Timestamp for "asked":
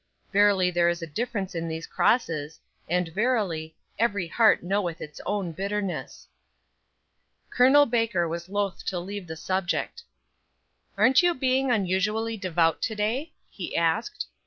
13.77-14.25